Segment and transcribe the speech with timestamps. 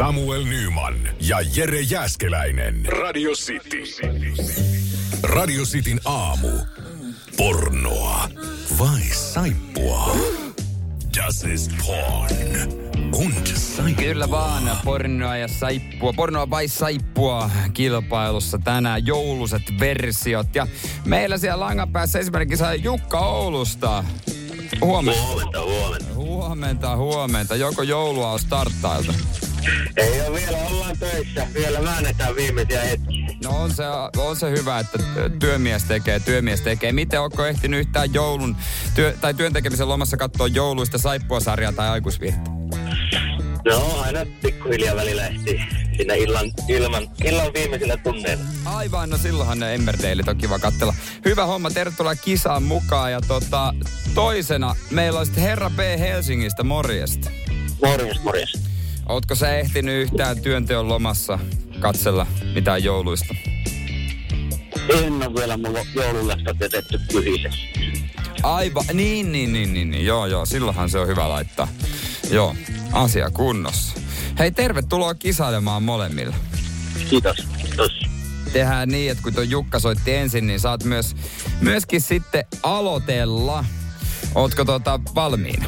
[0.00, 2.86] Samuel Nyman ja Jere Jäskeläinen.
[2.86, 3.82] Radio City.
[5.22, 6.48] Radio Cityn aamu.
[7.36, 8.28] Pornoa
[8.78, 10.16] vai saippua?
[11.16, 12.32] Das ist porn.
[13.14, 14.04] Und saippua.
[14.04, 16.12] Kyllä vaan, pornoa ja saippua.
[16.12, 20.54] Pornoa vai saippua kilpailussa tänään jouluset versiot.
[20.54, 20.66] Ja
[21.04, 24.04] meillä siellä langan päässä esimerkiksi Jukka Oulusta.
[24.80, 25.22] Huomenta.
[25.22, 26.14] Huomenta, huomenta.
[26.14, 27.56] Huomenta, huomenta.
[27.56, 29.12] Joko joulua on starttailtu?
[29.96, 31.46] Ei ole vielä, ollaan töissä.
[31.54, 33.26] Vielä väännetään viimeisiä hetkiä.
[33.44, 33.82] No on se,
[34.16, 34.98] on se hyvä, että
[35.38, 36.92] työmies tekee, työmies tekee.
[36.92, 38.56] Miten onko ehtinyt yhtään joulun
[38.94, 42.50] työ, tai työntekemisen lomassa katsoa jouluista saippuasarjaa tai aikuisvirta?
[43.64, 45.60] No, aina pikkuhiljaa välillä ehtii
[45.96, 48.44] sinne illan, ilman, illan viimeisillä tunneilla.
[48.64, 50.94] Aivan, no silloinhan ne Emmerdaleit on kiva katsella.
[51.24, 53.12] Hyvä homma, tervetuloa kisaan mukaan.
[53.12, 53.74] Ja tota,
[54.14, 55.78] toisena meillä on sitten Herra B.
[55.98, 57.30] Helsingistä, morjesta.
[57.84, 58.69] Morjes, morjes.
[59.10, 61.38] Ootko sä ehtinyt yhtään työnteon lomassa
[61.80, 63.34] katsella mitään jouluista?
[64.88, 67.58] En ole vielä mulla joululasta jätetty pyhisessä.
[68.42, 71.68] Aivan, niin, niin, niin, niin, niin, joo, joo, silloinhan se on hyvä laittaa.
[72.30, 72.56] Joo,
[72.92, 74.00] asia kunnossa.
[74.38, 76.34] Hei, tervetuloa kisailemaan molemmille.
[77.10, 78.00] Kiitos, kiitos.
[78.52, 81.16] Tehdään niin, että kun tuo Jukka soitti ensin, niin saat myös,
[81.60, 83.64] myöskin sitten aloitella.
[84.34, 85.64] Ootko tota valmiina?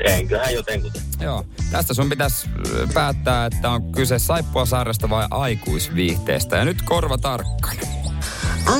[0.00, 1.02] Enköhän jotenkuten.
[1.20, 1.44] Joo.
[1.70, 6.56] Tästä sun pitäisi ö, päättää, että on kyse saippuasarjasta vai aikuisviihteestä.
[6.56, 7.82] Ja nyt korva tarkkana.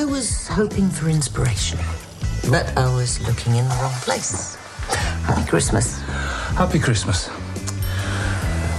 [0.01, 1.81] I was hoping for inspiration,
[2.51, 4.59] but I was looking in the wrong place.
[5.23, 6.01] Happy Christmas.
[6.55, 7.31] Happy Christmas.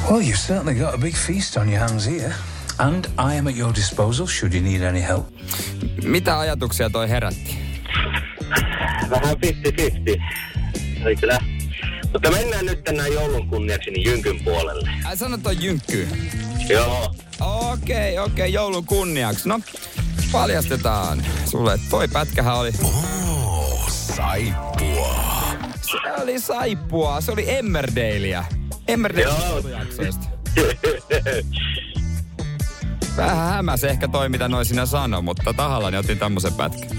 [0.09, 2.34] Well, you've certainly got a big feast on your hands here.
[2.80, 5.28] And I am at your disposal should you need any help.
[6.03, 7.58] Mitä ajatuksia toi herätti?
[9.09, 10.24] Vähän 50-50.
[11.06, 11.59] Ei kyllä.
[12.14, 14.90] Mutta mennään nyt tänään joulun kunniaksi niin Jynkyn puolelle.
[15.06, 16.08] Ai sano toi jynkkyy.
[16.70, 17.16] Joo.
[17.42, 19.50] Okei, okei, joulun kunniaksi.
[19.50, 19.59] No,
[20.31, 21.80] paljastetaan sulle.
[21.90, 25.16] Toi pätkähän oli, Oh, saippua.
[25.81, 28.46] se oli saippua, se oli Emmerdaleä.
[28.88, 29.64] Emmerdale.
[33.18, 36.90] Vähän hämäs ehkä toi, mitä noin sinä sano, mutta tahallani otin tämmöisen pätkän.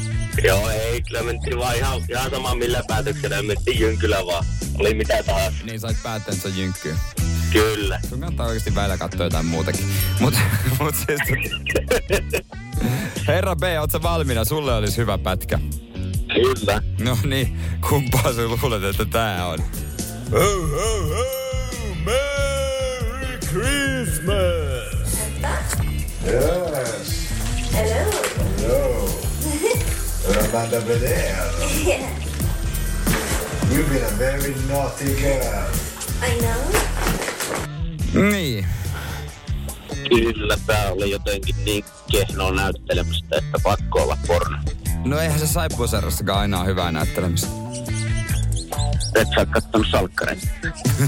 [0.45, 1.03] Joo, ei.
[1.03, 3.43] Kyllä mentiin vaan ihan, ihan sama millä päätöksellä.
[3.43, 4.45] Mentiin Jynkylä vaan.
[4.79, 5.65] Oli mitä tahansa.
[5.65, 6.95] Niin sait päättää, että se on jynkkyy.
[7.53, 8.01] Kyllä.
[8.09, 9.87] Sun kannattaa oikeasti välillä katsoa jotain muutakin.
[10.21, 10.35] Mut,
[10.81, 11.21] mut siis...
[13.29, 14.45] Herra B, oot sä valmiina?
[14.45, 15.59] Sulle olisi hyvä pätkä.
[16.35, 16.83] Kyllä.
[17.01, 17.59] No niin,
[17.89, 19.59] kumpaa sä luulet, että tää on?
[20.33, 21.25] Ho, ho, ho,
[22.05, 24.50] Merry Christmas!
[30.51, 31.37] Amanda Belair.
[31.87, 32.11] Yeah,
[33.71, 35.65] You've been a very naughty girl.
[36.23, 36.61] I know.
[38.31, 38.67] Niin.
[40.09, 44.59] Kyllä, tää oli jotenkin niin kehnoa näyttelemistä, että pakko olla porno.
[45.05, 47.49] No eihän se saippuasarjassakaan aina ole hyvää näyttelemistä.
[49.15, 50.47] Et sä oot kattonut salkkareita.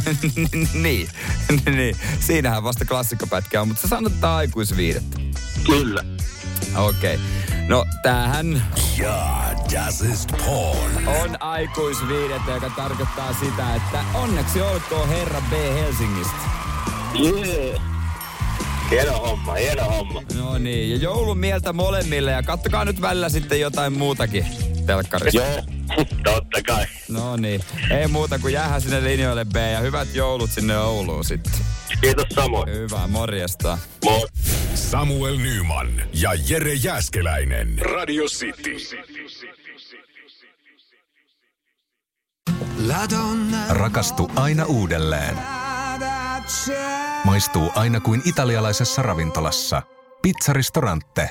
[0.75, 1.09] niin,
[1.77, 1.97] niin.
[2.21, 5.19] Siinähän vasta klassikkopätkä on, mutta sä sanot, että aikuisviidettä.
[5.67, 6.05] Kyllä.
[6.77, 7.15] Okei.
[7.15, 7.42] Okay.
[7.73, 8.63] No tämähän
[8.99, 11.09] Ja, das ist porn.
[11.09, 16.33] on aikuisviidettä, joka tarkoittaa sitä, että onneksi olkoon herra B Helsingistä.
[17.21, 17.83] Yeah.
[18.91, 20.23] Hieno homma, hieno homma.
[20.35, 24.47] No niin, ja joulun mieltä molemmille ja kattokaa nyt välillä sitten jotain muutakin
[24.87, 25.43] telkkarista.
[25.43, 25.63] Joo,
[26.25, 26.87] totta kai.
[27.09, 31.53] No niin, ei muuta kuin jäähän sinne linjoille B ja hyvät joulut sinne Ouluun sitten.
[32.01, 32.69] Kiitos samoin.
[32.69, 33.79] Hyvä, morjesta.
[34.05, 34.27] Moi.
[34.93, 37.79] Samuel Nyman ja Jere Jäskeläinen.
[37.79, 38.77] Radio City.
[43.69, 45.37] Rakastu aina uudelleen.
[47.25, 49.83] Maistuu aina kuin italialaisessa ravintolassa.
[50.23, 51.31] Pizzaristorante.